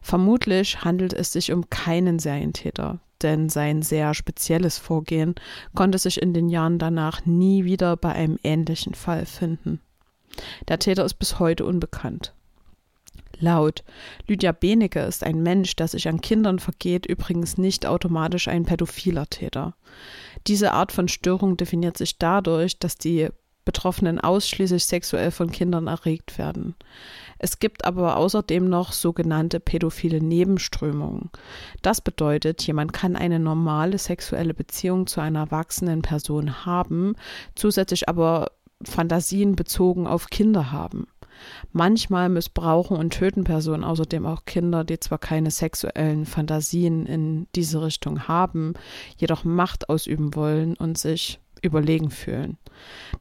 Vermutlich 0.00 0.82
handelt 0.84 1.12
es 1.12 1.32
sich 1.32 1.52
um 1.52 1.68
keinen 1.70 2.18
Serientäter, 2.18 2.98
denn 3.22 3.48
sein 3.48 3.82
sehr 3.82 4.14
spezielles 4.14 4.78
Vorgehen 4.78 5.34
konnte 5.74 5.98
sich 5.98 6.20
in 6.20 6.34
den 6.34 6.48
Jahren 6.48 6.78
danach 6.78 7.24
nie 7.26 7.64
wieder 7.64 7.96
bei 7.96 8.12
einem 8.12 8.38
ähnlichen 8.42 8.94
Fall 8.94 9.26
finden. 9.26 9.80
Der 10.68 10.78
Täter 10.78 11.04
ist 11.04 11.14
bis 11.14 11.38
heute 11.38 11.64
unbekannt. 11.64 12.34
Laut 13.38 13.82
Lydia 14.26 14.52
Benecke 14.52 15.00
ist 15.00 15.24
ein 15.24 15.42
Mensch, 15.42 15.76
der 15.76 15.88
sich 15.88 16.08
an 16.08 16.20
Kindern 16.20 16.58
vergeht, 16.58 17.04
übrigens 17.06 17.58
nicht 17.58 17.86
automatisch 17.86 18.48
ein 18.48 18.64
pädophiler 18.64 19.26
Täter. 19.28 19.74
Diese 20.46 20.72
Art 20.72 20.92
von 20.92 21.08
Störung 21.08 21.56
definiert 21.56 21.98
sich 21.98 22.18
dadurch, 22.18 22.78
dass 22.78 22.96
die 22.96 23.28
Betroffenen 23.64 24.20
ausschließlich 24.20 24.84
sexuell 24.84 25.30
von 25.30 25.50
Kindern 25.50 25.86
erregt 25.86 26.38
werden. 26.38 26.74
Es 27.38 27.58
gibt 27.58 27.84
aber 27.84 28.16
außerdem 28.16 28.68
noch 28.68 28.92
sogenannte 28.92 29.60
pädophile 29.60 30.20
Nebenströmungen. 30.20 31.30
Das 31.82 32.00
bedeutet, 32.00 32.66
jemand 32.66 32.92
kann 32.92 33.16
eine 33.16 33.38
normale 33.38 33.98
sexuelle 33.98 34.54
Beziehung 34.54 35.06
zu 35.06 35.20
einer 35.20 35.40
erwachsenen 35.40 36.02
Person 36.02 36.64
haben, 36.66 37.14
zusätzlich 37.54 38.08
aber 38.08 38.50
Fantasien 38.82 39.54
bezogen 39.56 40.06
auf 40.06 40.28
Kinder 40.28 40.72
haben. 40.72 41.06
Manchmal 41.72 42.28
missbrauchen 42.28 42.96
und 42.96 43.10
töten 43.10 43.44
Personen 43.44 43.84
außerdem 43.84 44.26
auch 44.26 44.44
Kinder, 44.44 44.84
die 44.84 45.00
zwar 45.00 45.18
keine 45.18 45.50
sexuellen 45.50 46.26
Fantasien 46.26 47.06
in 47.06 47.46
diese 47.54 47.82
Richtung 47.82 48.28
haben, 48.28 48.74
jedoch 49.16 49.44
Macht 49.44 49.88
ausüben 49.88 50.34
wollen 50.34 50.76
und 50.76 50.98
sich 50.98 51.40
überlegen 51.62 52.10
fühlen. 52.10 52.58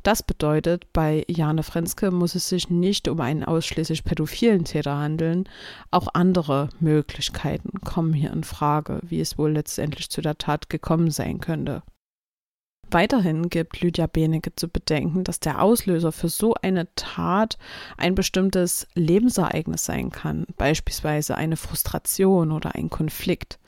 Das 0.04 0.24
bedeutet, 0.24 0.92
bei 0.94 1.24
Jane 1.28 1.64
Frenske 1.64 2.12
muss 2.12 2.36
es 2.36 2.50
sich 2.50 2.70
nicht 2.70 3.08
um 3.08 3.22
einen 3.22 3.44
ausschließlich 3.44 4.04
pädophilen 4.04 4.66
Täter 4.66 4.98
handeln, 4.98 5.48
auch 5.92 6.08
andere 6.14 6.70
Möglichkeiten 6.80 7.82
kommen 7.82 8.14
hier 8.14 8.34
in 8.34 8.44
Frage, 8.44 9.00
wie 9.04 9.22
es 9.22 9.38
wohl 9.38 9.52
letztendlich 9.52 10.10
zu 10.10 10.22
der 10.22 10.38
Tat 10.38 10.70
gekommen 10.70 11.12
sein 11.12 11.40
könnte. 11.40 11.84
Weiterhin 12.94 13.50
gibt 13.50 13.80
Lydia 13.80 14.06
Benecke 14.06 14.54
zu 14.54 14.68
bedenken, 14.68 15.24
dass 15.24 15.40
der 15.40 15.62
Auslöser 15.62 16.12
für 16.12 16.28
so 16.28 16.56
eine 16.62 16.94
Tat 16.96 17.58
ein 17.96 18.16
bestimmtes 18.16 18.86
Lebensereignis 18.96 19.86
sein 19.86 20.10
kann, 20.10 20.46
beispielsweise 20.58 21.36
eine 21.36 21.56
Frustration 21.56 22.52
oder 22.52 22.76
ein 22.76 22.90
Konflikt. 22.90 23.60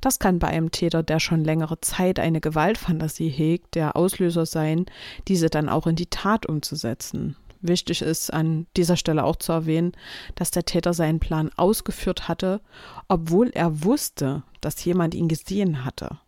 Das 0.00 0.20
kann 0.20 0.38
bei 0.38 0.46
einem 0.46 0.70
Täter, 0.70 1.02
der 1.02 1.18
schon 1.18 1.42
längere 1.42 1.80
Zeit 1.80 2.20
eine 2.20 2.40
Gewaltfantasie 2.40 3.30
hegt, 3.30 3.74
der 3.74 3.96
Auslöser 3.96 4.46
sein, 4.46 4.86
diese 5.26 5.50
dann 5.50 5.68
auch 5.68 5.88
in 5.88 5.96
die 5.96 6.06
Tat 6.06 6.46
umzusetzen. 6.46 7.34
Wichtig 7.60 8.02
ist 8.02 8.32
an 8.32 8.68
dieser 8.76 8.96
Stelle 8.96 9.24
auch 9.24 9.34
zu 9.34 9.50
erwähnen, 9.50 9.90
dass 10.36 10.52
der 10.52 10.64
Täter 10.64 10.94
seinen 10.94 11.18
Plan 11.18 11.50
ausgeführt 11.56 12.28
hatte, 12.28 12.60
obwohl 13.08 13.50
er 13.50 13.82
wusste, 13.82 14.44
dass 14.60 14.84
jemand 14.84 15.16
ihn 15.16 15.26
gesehen 15.26 15.84
hatte. 15.84 16.20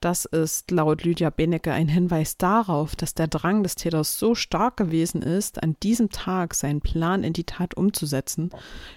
Das 0.00 0.24
ist 0.24 0.70
laut 0.70 1.04
Lydia 1.04 1.30
Benecke 1.30 1.72
ein 1.72 1.88
Hinweis 1.88 2.36
darauf, 2.36 2.94
dass 2.96 3.14
der 3.14 3.28
Drang 3.28 3.62
des 3.62 3.74
Täters 3.74 4.18
so 4.18 4.34
stark 4.34 4.76
gewesen 4.76 5.22
ist, 5.22 5.62
an 5.62 5.76
diesem 5.82 6.10
Tag 6.10 6.54
seinen 6.54 6.80
Plan 6.80 7.24
in 7.24 7.32
die 7.32 7.44
Tat 7.44 7.74
umzusetzen, 7.74 8.50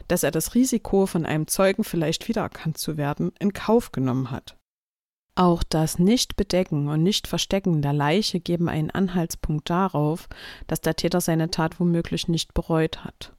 dass 0.07 0.24
er 0.24 0.31
das 0.31 0.55
Risiko, 0.55 1.05
von 1.05 1.25
einem 1.25 1.47
Zeugen 1.47 1.83
vielleicht 1.83 2.27
wiedererkannt 2.27 2.77
zu 2.77 2.97
werden, 2.97 3.31
in 3.39 3.53
Kauf 3.53 3.91
genommen 3.91 4.31
hat. 4.31 4.57
Auch 5.36 5.63
das 5.63 6.00
Nicht-Bedecken 6.00 6.88
und 6.88 7.03
Nicht-Verstecken 7.03 7.81
der 7.81 7.93
Leiche 7.93 8.39
geben 8.39 8.67
einen 8.69 8.89
Anhaltspunkt 8.89 9.69
darauf, 9.69 10.27
dass 10.65 10.81
der 10.81 10.95
Täter 10.95 11.21
seine 11.21 11.51
Tat 11.51 11.79
womöglich 11.79 12.27
nicht 12.27 12.55
bereut 12.55 13.05
hat. 13.05 13.33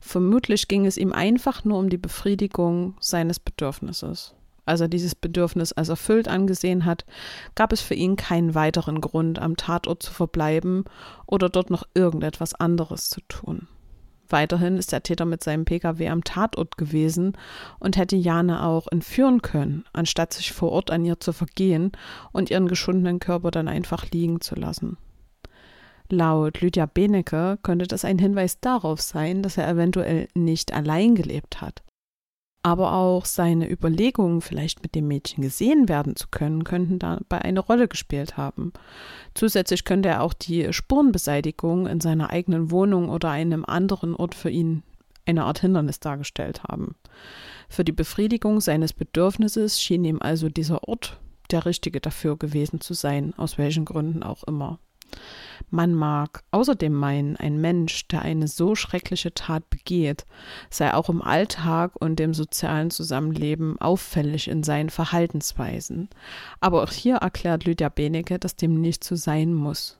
Vermutlich 0.00 0.66
ging 0.66 0.86
es 0.86 0.96
ihm 0.96 1.12
einfach 1.12 1.64
nur 1.64 1.78
um 1.78 1.90
die 1.90 1.98
Befriedigung 1.98 2.96
seines 3.00 3.38
Bedürfnisses 3.38 4.34
als 4.64 4.80
er 4.80 4.88
dieses 4.88 5.14
Bedürfnis 5.14 5.72
als 5.72 5.88
erfüllt 5.88 6.28
angesehen 6.28 6.84
hat, 6.84 7.04
gab 7.54 7.72
es 7.72 7.80
für 7.80 7.94
ihn 7.94 8.16
keinen 8.16 8.54
weiteren 8.54 9.00
Grund, 9.00 9.38
am 9.38 9.56
Tatort 9.56 10.02
zu 10.02 10.12
verbleiben 10.12 10.84
oder 11.26 11.48
dort 11.48 11.70
noch 11.70 11.84
irgendetwas 11.94 12.54
anderes 12.54 13.10
zu 13.10 13.20
tun. 13.28 13.68
Weiterhin 14.28 14.78
ist 14.78 14.92
der 14.92 15.02
Täter 15.02 15.26
mit 15.26 15.44
seinem 15.44 15.66
Pkw 15.66 16.08
am 16.08 16.24
Tatort 16.24 16.78
gewesen 16.78 17.36
und 17.78 17.98
hätte 17.98 18.16
Jane 18.16 18.64
auch 18.64 18.86
entführen 18.90 19.42
können, 19.42 19.84
anstatt 19.92 20.32
sich 20.32 20.52
vor 20.52 20.72
Ort 20.72 20.90
an 20.90 21.04
ihr 21.04 21.20
zu 21.20 21.32
vergehen 21.32 21.92
und 22.32 22.50
ihren 22.50 22.66
geschundenen 22.66 23.18
Körper 23.18 23.50
dann 23.50 23.68
einfach 23.68 24.10
liegen 24.10 24.40
zu 24.40 24.54
lassen. 24.54 24.96
Laut 26.08 26.60
Lydia 26.60 26.86
Benecke 26.86 27.58
könnte 27.62 27.86
das 27.86 28.04
ein 28.04 28.18
Hinweis 28.18 28.60
darauf 28.60 29.00
sein, 29.00 29.42
dass 29.42 29.58
er 29.58 29.68
eventuell 29.68 30.28
nicht 30.34 30.72
allein 30.72 31.14
gelebt 31.14 31.60
hat. 31.60 31.82
Aber 32.64 32.92
auch 32.92 33.24
seine 33.24 33.68
Überlegungen, 33.68 34.40
vielleicht 34.40 34.82
mit 34.82 34.94
dem 34.94 35.08
Mädchen 35.08 35.42
gesehen 35.42 35.88
werden 35.88 36.14
zu 36.14 36.28
können, 36.28 36.62
könnten 36.62 37.00
dabei 37.00 37.42
eine 37.42 37.58
Rolle 37.58 37.88
gespielt 37.88 38.36
haben. 38.36 38.72
Zusätzlich 39.34 39.84
könnte 39.84 40.10
er 40.10 40.22
auch 40.22 40.32
die 40.32 40.72
Spurenbeseitigung 40.72 41.88
in 41.88 42.00
seiner 42.00 42.30
eigenen 42.30 42.70
Wohnung 42.70 43.08
oder 43.08 43.30
einem 43.30 43.64
anderen 43.64 44.14
Ort 44.14 44.36
für 44.36 44.50
ihn 44.50 44.84
eine 45.26 45.44
Art 45.44 45.60
Hindernis 45.60 45.98
dargestellt 46.00 46.62
haben. 46.64 46.94
Für 47.68 47.84
die 47.84 47.92
Befriedigung 47.92 48.60
seines 48.60 48.92
Bedürfnisses 48.92 49.80
schien 49.80 50.04
ihm 50.04 50.20
also 50.20 50.48
dieser 50.48 50.86
Ort 50.88 51.20
der 51.50 51.66
richtige 51.66 52.00
dafür 52.00 52.36
gewesen 52.36 52.80
zu 52.80 52.94
sein, 52.94 53.34
aus 53.36 53.58
welchen 53.58 53.84
Gründen 53.84 54.22
auch 54.22 54.44
immer. 54.44 54.78
Man 55.70 55.94
mag 55.94 56.42
außerdem 56.50 56.92
meinen, 56.92 57.36
ein 57.36 57.60
Mensch, 57.60 58.06
der 58.08 58.22
eine 58.22 58.46
so 58.46 58.74
schreckliche 58.74 59.32
Tat 59.32 59.70
begeht, 59.70 60.26
sei 60.68 60.92
auch 60.92 61.08
im 61.08 61.22
Alltag 61.22 61.92
und 61.98 62.20
im 62.20 62.34
sozialen 62.34 62.90
Zusammenleben 62.90 63.80
auffällig 63.80 64.48
in 64.48 64.62
seinen 64.62 64.90
Verhaltensweisen. 64.90 66.10
Aber 66.60 66.82
auch 66.82 66.90
hier 66.90 67.16
erklärt 67.16 67.64
Lydia 67.64 67.88
Benecke, 67.88 68.38
dass 68.38 68.56
dem 68.56 68.80
nicht 68.80 69.02
so 69.02 69.16
sein 69.16 69.54
muss. 69.54 69.98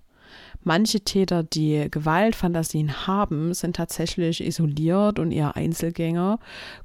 Manche 0.64 1.00
Täter, 1.00 1.42
die 1.42 1.88
Gewaltfantasien 1.90 3.06
haben, 3.06 3.52
sind 3.54 3.76
tatsächlich 3.76 4.44
isoliert 4.44 5.18
und 5.18 5.32
eher 5.32 5.56
Einzelgänger, 5.56 6.38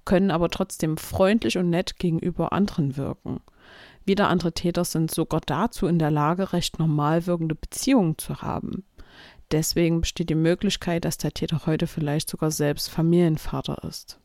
können 0.06 0.32
aber 0.32 0.50
trotzdem 0.50 0.98
freundlich 0.98 1.58
und 1.58 1.70
nett 1.70 2.00
gegenüber 2.00 2.54
anderen 2.54 2.98
wirken. 2.98 3.42
Wieder 4.08 4.30
andere 4.30 4.54
Täter 4.54 4.86
sind 4.86 5.12
sogar 5.12 5.42
dazu 5.46 5.86
in 5.86 6.00
der 6.00 6.12
Lage, 6.12 6.54
recht 6.54 6.80
normal 6.80 7.28
wirkende 7.28 7.56
Beziehungen 7.56 8.18
zu 8.18 8.42
haben. 8.42 8.86
Deswegen 9.52 10.00
besteht 10.00 10.30
die 10.30 10.36
Möglichkeit, 10.36 11.04
dass 11.04 11.18
der 11.18 11.34
Täter 11.34 11.66
heute 11.66 11.88
vielleicht 11.88 12.30
sogar 12.30 12.52
selbst 12.52 12.90
Familienvater 12.90 13.84
ist. 13.84 14.18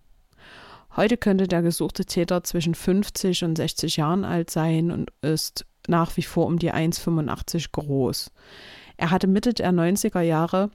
Heute 0.94 1.16
könnte 1.16 1.48
der 1.48 1.62
gesuchte 1.62 2.04
Täter 2.04 2.44
zwischen 2.44 2.76
50 2.76 3.42
und 3.42 3.56
60 3.56 3.96
Jahren 3.96 4.24
alt 4.24 4.50
sein 4.50 4.92
und 4.92 5.10
ist 5.20 5.66
nach 5.88 6.16
wie 6.16 6.22
vor 6.22 6.46
um 6.46 6.60
die 6.60 6.72
1,85 6.72 7.72
groß. 7.72 8.30
Er 8.98 9.10
hatte 9.10 9.26
Mitte 9.26 9.52
der 9.52 9.72
90er 9.72 10.20
Jahre 10.20 10.70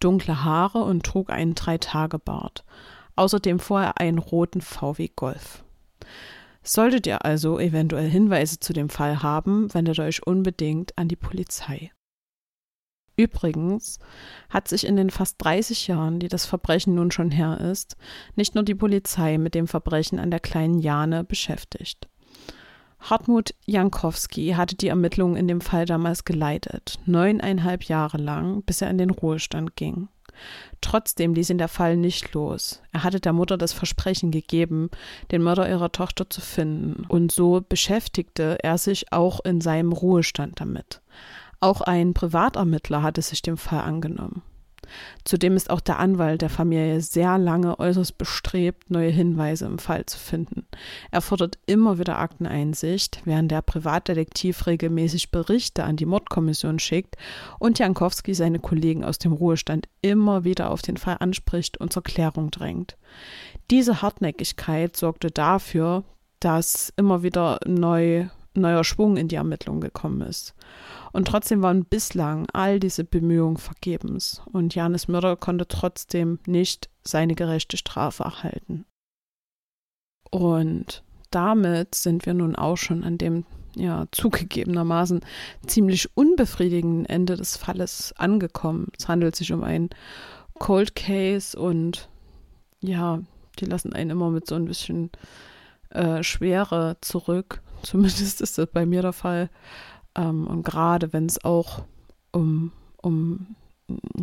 dunkle 0.00 0.44
Haare 0.44 0.84
und 0.84 1.06
trug 1.06 1.30
einen 1.30 1.54
Drei-Tage-Bart. 1.54 2.64
Außerdem 3.16 3.58
fuhr 3.58 3.80
er 3.80 4.00
einen 4.00 4.18
roten 4.18 4.60
VW 4.60 5.08
Golf. 5.16 5.64
Solltet 6.62 7.06
ihr 7.06 7.24
also 7.24 7.58
eventuell 7.58 8.08
Hinweise 8.08 8.60
zu 8.60 8.72
dem 8.72 8.88
Fall 8.88 9.22
haben, 9.22 9.72
wendet 9.74 9.98
euch 9.98 10.26
unbedingt 10.26 10.96
an 10.96 11.08
die 11.08 11.16
Polizei. 11.16 11.90
Übrigens 13.16 13.98
hat 14.48 14.68
sich 14.68 14.86
in 14.86 14.96
den 14.96 15.10
fast 15.10 15.36
30 15.42 15.86
Jahren, 15.88 16.18
die 16.18 16.28
das 16.28 16.46
Verbrechen 16.46 16.94
nun 16.94 17.10
schon 17.10 17.30
her 17.30 17.60
ist, 17.60 17.96
nicht 18.36 18.54
nur 18.54 18.64
die 18.64 18.74
Polizei 18.74 19.38
mit 19.38 19.54
dem 19.54 19.68
Verbrechen 19.68 20.18
an 20.18 20.30
der 20.30 20.40
kleinen 20.40 20.78
Jane 20.78 21.24
beschäftigt. 21.24 22.08
Hartmut 23.00 23.54
Jankowski 23.66 24.50
hatte 24.56 24.76
die 24.76 24.88
Ermittlungen 24.88 25.36
in 25.36 25.48
dem 25.48 25.60
Fall 25.60 25.84
damals 25.84 26.24
geleitet, 26.24 27.00
neuneinhalb 27.04 27.84
Jahre 27.84 28.16
lang, 28.16 28.62
bis 28.62 28.80
er 28.80 28.90
in 28.90 28.98
den 28.98 29.10
Ruhestand 29.10 29.76
ging. 29.76 30.08
Trotzdem 30.80 31.34
ließ 31.34 31.50
ihn 31.50 31.58
der 31.58 31.68
Fall 31.68 31.96
nicht 31.96 32.32
los. 32.34 32.82
Er 32.92 33.04
hatte 33.04 33.20
der 33.20 33.32
Mutter 33.32 33.56
das 33.56 33.72
Versprechen 33.72 34.30
gegeben, 34.30 34.90
den 35.30 35.42
Mörder 35.42 35.68
ihrer 35.68 35.92
Tochter 35.92 36.28
zu 36.28 36.40
finden, 36.40 37.04
und 37.08 37.32
so 37.32 37.62
beschäftigte 37.66 38.58
er 38.62 38.78
sich 38.78 39.12
auch 39.12 39.40
in 39.44 39.60
seinem 39.60 39.92
Ruhestand 39.92 40.60
damit. 40.60 41.00
Auch 41.60 41.80
ein 41.80 42.14
Privatermittler 42.14 43.02
hatte 43.02 43.22
sich 43.22 43.42
dem 43.42 43.56
Fall 43.56 43.82
angenommen. 43.82 44.42
Zudem 45.24 45.56
ist 45.56 45.70
auch 45.70 45.80
der 45.80 45.98
Anwalt 45.98 46.42
der 46.42 46.50
Familie 46.50 47.00
sehr 47.00 47.38
lange 47.38 47.78
äußerst 47.78 48.18
bestrebt, 48.18 48.90
neue 48.90 49.10
Hinweise 49.10 49.66
im 49.66 49.78
Fall 49.78 50.06
zu 50.06 50.18
finden. 50.18 50.66
Er 51.10 51.20
fordert 51.20 51.58
immer 51.66 51.98
wieder 51.98 52.18
Akteneinsicht, 52.18 53.22
während 53.24 53.50
der 53.50 53.62
Privatdetektiv 53.62 54.66
regelmäßig 54.66 55.30
Berichte 55.30 55.84
an 55.84 55.96
die 55.96 56.06
Mordkommission 56.06 56.78
schickt 56.78 57.16
und 57.58 57.78
Jankowski 57.78 58.34
seine 58.34 58.58
Kollegen 58.58 59.04
aus 59.04 59.18
dem 59.18 59.32
Ruhestand 59.32 59.88
immer 60.00 60.44
wieder 60.44 60.70
auf 60.70 60.82
den 60.82 60.96
Fall 60.96 61.16
anspricht 61.20 61.78
und 61.78 61.92
zur 61.92 62.02
Klärung 62.02 62.50
drängt. 62.50 62.96
Diese 63.70 64.02
Hartnäckigkeit 64.02 64.96
sorgte 64.96 65.30
dafür, 65.30 66.04
dass 66.40 66.92
immer 66.96 67.22
wieder 67.22 67.60
neu 67.66 68.26
neuer 68.54 68.84
Schwung 68.84 69.16
in 69.16 69.28
die 69.28 69.36
Ermittlungen 69.36 69.80
gekommen 69.80 70.20
ist. 70.22 70.54
Und 71.12 71.28
trotzdem 71.28 71.62
waren 71.62 71.84
bislang 71.84 72.46
all 72.52 72.80
diese 72.80 73.04
Bemühungen 73.04 73.56
vergebens 73.56 74.42
und 74.52 74.74
Janis 74.74 75.08
Mörder 75.08 75.36
konnte 75.36 75.66
trotzdem 75.68 76.38
nicht 76.46 76.88
seine 77.04 77.34
gerechte 77.34 77.76
Strafe 77.76 78.24
erhalten. 78.24 78.84
Und 80.30 81.02
damit 81.30 81.94
sind 81.94 82.26
wir 82.26 82.34
nun 82.34 82.56
auch 82.56 82.76
schon 82.76 83.04
an 83.04 83.18
dem 83.18 83.44
ja 83.74 84.06
zugegebenermaßen 84.12 85.20
ziemlich 85.66 86.14
unbefriedigenden 86.16 87.06
Ende 87.06 87.36
des 87.36 87.56
Falles 87.56 88.14
angekommen. 88.16 88.88
Es 88.98 89.08
handelt 89.08 89.36
sich 89.36 89.52
um 89.52 89.62
ein 89.62 89.90
Cold 90.58 90.94
Case 90.94 91.58
und 91.58 92.08
ja, 92.80 93.20
die 93.58 93.64
lassen 93.64 93.92
einen 93.92 94.10
immer 94.10 94.30
mit 94.30 94.46
so 94.46 94.54
ein 94.54 94.64
bisschen 94.64 95.10
äh, 95.90 96.22
Schwere 96.22 96.96
zurück. 97.00 97.62
Zumindest 97.82 98.40
ist 98.40 98.58
das 98.58 98.66
bei 98.68 98.86
mir 98.86 99.02
der 99.02 99.12
Fall. 99.12 99.50
Ähm, 100.16 100.46
und 100.46 100.62
gerade 100.62 101.12
wenn 101.12 101.26
es 101.26 101.44
auch 101.44 101.84
um, 102.32 102.72
um 103.00 103.56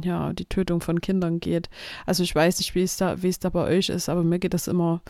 ja, 0.04 0.34
die 0.34 0.46
Tötung 0.46 0.82
von 0.82 1.02
Kindern 1.02 1.40
geht. 1.40 1.70
Also 2.06 2.24
ich 2.24 2.34
weiß 2.34 2.60
nicht, 2.60 2.76
wie 2.76 2.84
es 2.84 2.98
da, 2.98 3.22
wie 3.22 3.28
es 3.28 3.40
da 3.40 3.50
bei 3.50 3.64
euch 3.66 3.90
ist, 3.90 4.10
aber 4.10 4.24
mir 4.24 4.40
geht 4.40 4.54
das 4.54 4.68
immer 4.68 5.02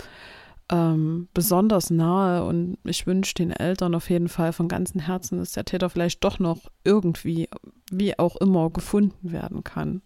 ähm, 0.72 1.28
besonders 1.34 1.90
nahe 1.90 2.44
und 2.44 2.78
ich 2.84 3.08
wünsche 3.08 3.34
den 3.34 3.52
Eltern 3.52 3.96
auf 3.96 4.10
jeden 4.10 4.30
Fall 4.30 4.54
von 4.54 4.68
ganzem 4.68 5.02
Herzen, 5.02 5.40
dass 5.40 5.54
der 5.54 5.66
Täter 5.66 5.90
vielleicht 5.90 6.24
doch 6.24 6.40
noch 6.40 6.70
irgendwie, 6.84 7.50
wie 7.92 8.18
auch 8.20 8.36
immer, 8.36 8.70
gefunden 8.70 9.32
werden 9.32 9.64
kann. 9.64 10.02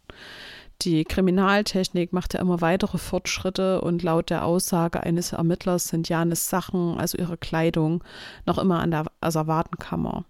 Die 0.84 1.06
Kriminaltechnik 1.06 2.12
macht 2.12 2.34
ja 2.34 2.42
immer 2.42 2.60
weitere 2.60 2.98
Fortschritte 2.98 3.80
und 3.80 4.04
laut 4.04 4.30
der 4.30 4.44
Aussage 4.44 5.02
eines 5.02 5.32
Ermittlers 5.32 5.88
sind 5.88 6.10
Janes 6.10 6.50
Sachen, 6.50 6.98
also 6.98 7.18
ihre 7.18 7.38
Kleidung, 7.38 8.04
noch 8.46 8.58
immer 8.58 8.80
an 8.80 8.92
der 8.92 9.06
Asservatenkammer. 9.22 10.26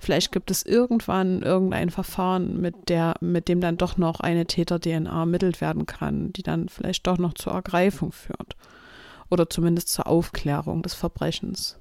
Vielleicht 0.00 0.32
gibt 0.32 0.50
es 0.50 0.64
irgendwann 0.64 1.42
irgendein 1.42 1.90
Verfahren, 1.90 2.60
mit, 2.60 2.88
der, 2.88 3.14
mit 3.20 3.48
dem 3.48 3.60
dann 3.60 3.76
doch 3.76 3.96
noch 3.96 4.18
eine 4.18 4.46
Täter-DNA 4.46 5.20
ermittelt 5.20 5.60
werden 5.60 5.86
kann, 5.86 6.32
die 6.32 6.42
dann 6.42 6.68
vielleicht 6.68 7.06
doch 7.06 7.18
noch 7.18 7.34
zur 7.34 7.52
Ergreifung 7.52 8.10
führt 8.10 8.56
oder 9.30 9.48
zumindest 9.48 9.90
zur 9.90 10.08
Aufklärung 10.08 10.82
des 10.82 10.94
Verbrechens. 10.94 11.78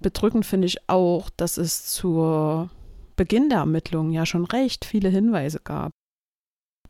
Bedrückend 0.00 0.46
finde 0.46 0.66
ich 0.66 0.88
auch, 0.88 1.30
dass 1.36 1.58
es 1.58 1.86
zu 1.86 2.68
Beginn 3.14 3.50
der 3.50 3.58
Ermittlungen 3.58 4.12
ja 4.12 4.26
schon 4.26 4.44
recht 4.44 4.84
viele 4.84 5.10
Hinweise 5.10 5.60
gab. 5.62 5.92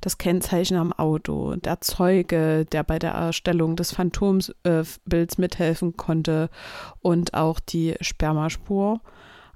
Das 0.00 0.18
Kennzeichen 0.18 0.76
am 0.76 0.92
Auto, 0.92 1.56
der 1.56 1.80
Zeuge, 1.80 2.64
der 2.64 2.84
bei 2.84 2.98
der 2.98 3.12
Erstellung 3.12 3.76
des 3.76 3.92
Phantombilds 3.92 4.54
äh, 5.04 5.40
mithelfen 5.40 5.96
konnte 5.96 6.48
und 7.00 7.34
auch 7.34 7.60
die 7.60 7.94
Spermaspur. 8.00 9.00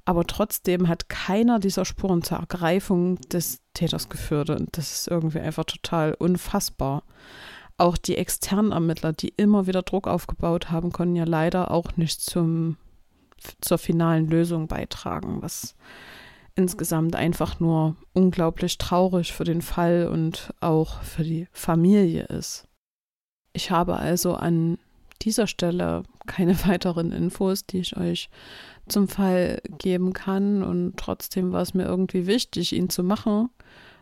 Aber 0.04 0.26
trotzdem 0.26 0.88
hat 0.88 1.08
keiner 1.08 1.58
dieser 1.58 1.84
Spuren 1.84 2.22
zur 2.22 2.38
Ergreifung 2.38 3.16
des 3.22 3.62
Täters 3.72 4.10
geführt. 4.10 4.50
Und 4.50 4.76
das 4.76 4.92
ist 4.92 5.08
irgendwie 5.08 5.40
einfach 5.40 5.64
total 5.64 6.14
unfassbar. 6.14 7.04
Auch 7.78 7.96
die 7.96 8.16
externen 8.16 8.72
Ermittler, 8.72 9.12
die 9.12 9.32
immer 9.36 9.66
wieder 9.66 9.82
Druck 9.82 10.06
aufgebaut 10.06 10.70
haben, 10.70 10.92
konnten 10.92 11.16
ja 11.16 11.24
leider 11.24 11.70
auch 11.70 11.96
nicht 11.96 12.20
zum, 12.20 12.76
zur 13.60 13.78
finalen 13.78 14.28
Lösung 14.28 14.68
beitragen, 14.68 15.40
was 15.40 15.74
insgesamt 16.56 17.16
einfach 17.16 17.58
nur 17.60 17.96
unglaublich 18.12 18.78
traurig 18.78 19.32
für 19.32 19.44
den 19.44 19.62
Fall 19.62 20.08
und 20.08 20.54
auch 20.60 21.02
für 21.02 21.24
die 21.24 21.48
Familie 21.52 22.24
ist. 22.24 22.68
Ich 23.52 23.70
habe 23.70 23.96
also 23.96 24.34
an 24.34 24.78
dieser 25.22 25.46
Stelle 25.46 26.04
keine 26.26 26.54
weiteren 26.66 27.12
Infos, 27.12 27.66
die 27.66 27.78
ich 27.78 27.96
euch 27.96 28.28
zum 28.88 29.08
Fall 29.08 29.60
geben 29.78 30.12
kann 30.12 30.62
und 30.62 30.96
trotzdem 30.96 31.52
war 31.52 31.62
es 31.62 31.74
mir 31.74 31.84
irgendwie 31.84 32.26
wichtig, 32.26 32.74
ihn 32.74 32.90
zu 32.90 33.02
machen, 33.02 33.48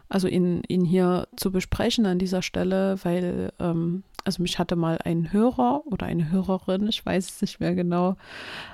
also 0.09 0.29
ihn, 0.29 0.63
ihn 0.69 0.85
hier 0.85 1.29
zu 1.37 1.53
besprechen 1.53 2.05
an 2.05 2.19
dieser 2.19 2.43
Stelle, 2.43 2.97
weil, 3.05 3.53
ähm, 3.61 4.03
also 4.25 4.43
mich 4.43 4.59
hatte 4.59 4.77
mal 4.77 4.99
ein 5.05 5.33
Hörer 5.33 5.83
oder 5.87 6.07
eine 6.07 6.31
Hörerin, 6.31 6.89
ich 6.89 7.07
weiß 7.07 7.31
es 7.31 7.41
nicht 7.41 7.61
mehr 7.61 7.75
genau, 7.75 8.17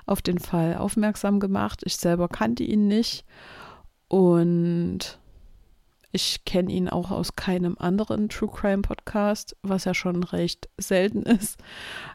auf 0.07 0.23
den 0.23 0.39
Fall 0.39 0.77
aufmerksam 0.77 1.41
gemacht. 1.41 1.83
Ich 1.85 1.97
selber 1.97 2.29
kannte 2.29 2.65
ihn 2.65 2.89
nicht 2.89 3.25
und 4.09 5.19
ich 6.11 6.45
kenne 6.45 6.73
ihn 6.73 6.89
auch 6.89 7.11
aus 7.11 7.37
keinem 7.37 7.77
anderen 7.79 8.29
True 8.29 8.51
Crime 8.51 8.83
Podcast, 8.83 9.57
was 9.63 9.85
ja 9.85 9.93
schon 9.93 10.25
recht 10.25 10.69
selten 10.79 11.23
ist. 11.23 11.59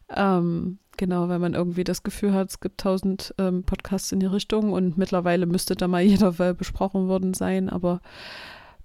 Ähm, 0.10 0.80
genau, 0.98 1.30
wenn 1.30 1.40
man 1.40 1.54
irgendwie 1.54 1.84
das 1.84 2.02
Gefühl 2.02 2.34
hat, 2.34 2.50
es 2.50 2.60
gibt 2.60 2.82
tausend 2.82 3.36
ähm, 3.38 3.64
Podcasts 3.64 4.12
in 4.12 4.20
die 4.20 4.26
Richtung 4.26 4.74
und 4.74 4.98
mittlerweile 4.98 5.46
müsste 5.46 5.76
da 5.76 5.88
mal 5.88 6.02
jeder 6.04 6.34
Fall 6.34 6.56
besprochen 6.56 7.08
worden 7.08 7.34
sein, 7.34 7.70
aber 7.70 8.02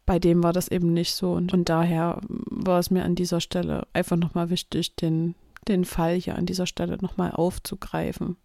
bei 0.04 0.18
dem 0.18 0.42
war 0.42 0.52
das 0.52 0.68
eben 0.68 0.92
nicht 0.92 1.14
so. 1.14 1.32
Und, 1.32 1.52
und 1.52 1.68
daher 1.68 2.20
war 2.28 2.78
es 2.78 2.90
mir 2.90 3.04
an 3.04 3.14
dieser 3.14 3.40
Stelle 3.40 3.86
einfach 3.92 4.16
nochmal 4.16 4.50
wichtig, 4.50 4.96
den, 4.96 5.34
den 5.68 5.84
Fall 5.84 6.14
hier 6.14 6.36
an 6.36 6.46
dieser 6.46 6.66
Stelle 6.66 6.98
nochmal 7.00 7.30
aufzugreifen. 7.30 8.36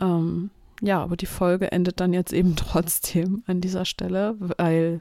Ähm, 0.00 0.50
ja, 0.80 1.02
aber 1.02 1.16
die 1.16 1.26
Folge 1.26 1.72
endet 1.72 2.00
dann 2.00 2.12
jetzt 2.12 2.32
eben 2.32 2.56
trotzdem 2.56 3.42
an 3.46 3.60
dieser 3.60 3.84
Stelle, 3.84 4.36
weil 4.38 5.00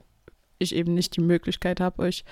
ich 0.60 0.76
eben 0.76 0.94
nicht 0.94 1.16
die 1.16 1.22
Möglichkeit 1.22 1.80
habe, 1.80 2.02
euch 2.02 2.26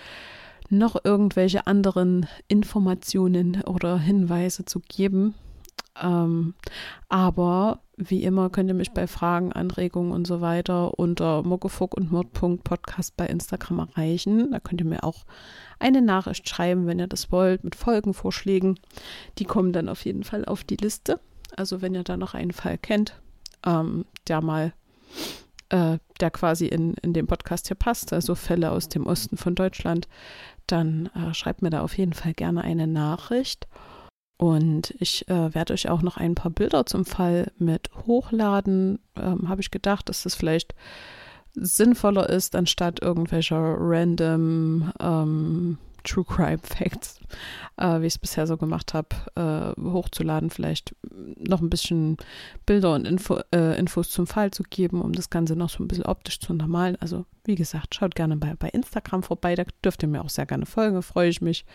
noch 0.70 0.96
irgendwelche 1.04 1.68
anderen 1.68 2.28
Informationen 2.48 3.62
oder 3.64 4.00
Hinweise 4.00 4.66
zu 4.66 4.80
geben. 4.80 5.36
Ähm, 6.02 6.56
aber 7.08 7.82
wie 7.98 8.24
immer 8.24 8.50
könnt 8.50 8.70
ihr 8.70 8.76
mich 8.76 8.92
bei 8.92 9.08
Fragen, 9.08 9.54
Anregungen 9.54 10.12
und 10.12 10.28
so 10.28 10.42
weiter 10.42 11.00
unter 11.00 11.44
muckefuck 11.44 11.96
und 11.96 12.12
mord.podcast 12.12 13.16
bei 13.16 13.28
Instagram 13.28 13.80
erreichen. 13.80 14.52
Da 14.52 14.60
könnt 14.60 14.82
ihr 14.82 14.88
mir 14.88 15.04
auch 15.04 15.26
eine 15.80 16.02
Nachricht 16.02 16.50
schreiben, 16.50 16.88
wenn 16.88 17.00
ihr 17.00 17.08
das 17.08 17.32
wollt, 17.32 17.64
mit 17.64 17.76
Folgenvorschlägen. 17.76 18.80
Die 19.38 19.46
kommen 19.46 19.72
dann 19.72 19.88
auf 19.88 20.04
jeden 20.04 20.24
Fall 20.24 20.46
auf 20.46 20.64
die 20.64 20.78
Liste. 20.78 21.20
Also 21.56 21.82
wenn 21.82 21.96
ihr 21.96 22.04
da 22.04 22.18
noch 22.18 22.34
einen 22.34 22.52
Fall 22.52 22.78
kennt, 22.78 23.22
ähm, 23.66 24.06
der 24.28 24.42
mal, 24.42 24.74
äh, 25.70 25.98
der 26.20 26.32
quasi 26.32 26.68
in, 26.68 26.94
in 26.96 27.14
dem 27.14 27.28
Podcast 27.28 27.68
hier 27.68 27.76
passt, 27.76 28.14
also 28.14 28.36
Fälle 28.36 28.72
aus 28.72 28.90
dem 28.90 29.08
Osten 29.08 29.38
von 29.38 29.56
Deutschland, 29.56 30.08
dann 30.68 31.10
äh, 31.16 31.34
schreibt 31.34 31.62
mir 31.62 31.70
da 31.70 31.82
auf 31.82 31.98
jeden 31.98 32.14
Fall 32.14 32.34
gerne 32.34 32.64
eine 32.64 32.88
Nachricht. 32.88 33.68
Und 34.38 34.94
ich 35.00 35.28
äh, 35.30 35.54
werde 35.54 35.74
euch 35.74 35.90
auch 35.90 36.02
noch 36.02 36.18
ein 36.18 36.36
paar 36.36 36.52
Bilder 36.52 36.86
zum 36.86 37.06
Fall 37.06 37.52
mit 37.58 37.90
hochladen. 38.06 39.00
Ähm, 39.16 39.48
Habe 39.48 39.62
ich 39.62 39.72
gedacht, 39.72 40.10
dass 40.10 40.24
das 40.24 40.36
vielleicht 40.36 40.76
sinnvoller 41.54 42.30
ist, 42.30 42.56
anstatt 42.56 43.02
irgendwelcher 43.02 43.76
random 43.80 44.92
ähm, 45.00 45.78
True 46.06 46.24
Crime 46.24 46.60
Facts, 46.60 47.20
äh, 47.78 48.00
wie 48.00 48.06
ich 48.06 48.14
es 48.14 48.20
bisher 48.20 48.48
so 48.48 48.58
gemacht 48.58 48.94
habe, 48.94 49.10
äh, 49.36 49.82
hochzuladen. 49.82 50.50
Vielleicht 50.50 50.96
noch 51.38 51.62
ein 51.62 51.70
bisschen 51.70 52.18
Bilder 52.66 52.94
und 52.94 53.06
Info, 53.06 53.40
äh, 53.54 53.78
Infos 53.78 54.10
zum 54.10 54.28
Fall 54.28 54.52
zu 54.52 54.64
geben, 54.64 55.02
um 55.02 55.12
das 55.12 55.30
Ganze 55.30 55.56
noch 55.56 55.70
so 55.70 55.84
ein 55.84 55.88
bisschen 55.88 56.06
optisch 56.06 56.40
zu 56.40 56.54
untermalen. 56.54 56.96
Also, 57.02 57.26
wie 57.44 57.56
gesagt, 57.56 57.96
schaut 57.96 58.16
gerne 58.16 58.38
bei, 58.38 58.56
bei 58.56 58.70
Instagram 58.70 59.24
vorbei. 59.24 59.56
Da 59.56 59.64
dürft 59.84 60.04
ihr 60.04 60.10
mir 60.10 60.24
auch 60.24 60.30
sehr 60.30 60.46
gerne 60.46 60.66
folgen, 60.66 61.02
freue 61.02 61.30
ich 61.30 61.42
mich. 61.42 61.66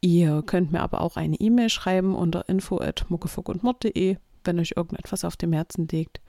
Ihr 0.00 0.42
könnt 0.42 0.72
mir 0.72 0.80
aber 0.80 1.00
auch 1.00 1.16
eine 1.16 1.36
E-Mail 1.36 1.70
schreiben 1.70 2.14
unter 2.14 2.48
info.muckefuckundmord.de, 2.48 4.16
wenn 4.44 4.58
euch 4.58 4.74
irgendetwas 4.76 5.24
auf 5.24 5.36
dem 5.36 5.52
Herzen 5.52 5.86
liegt. 5.88 6.20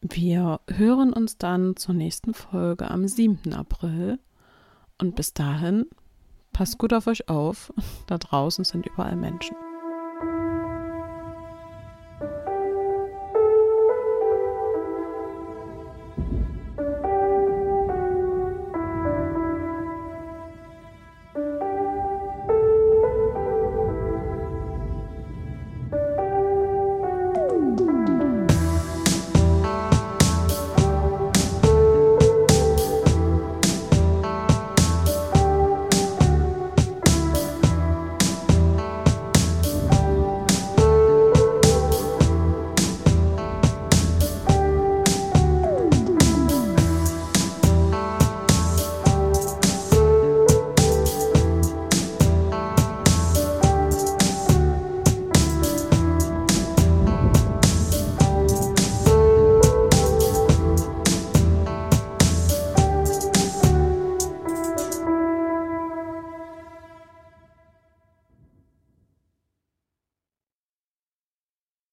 Wir 0.00 0.60
hören 0.68 1.12
uns 1.12 1.38
dann 1.38 1.76
zur 1.76 1.94
nächsten 1.94 2.34
Folge 2.34 2.90
am 2.90 3.06
7. 3.06 3.52
April. 3.52 4.18
Und 5.00 5.14
bis 5.14 5.32
dahin, 5.32 5.86
passt 6.52 6.78
gut 6.78 6.92
auf 6.92 7.06
euch 7.06 7.28
auf. 7.28 7.72
Da 8.06 8.18
draußen 8.18 8.64
sind 8.64 8.86
überall 8.86 9.16
Menschen. 9.16 9.56